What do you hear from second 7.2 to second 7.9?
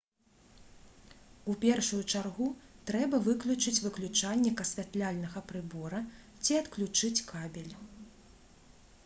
кабель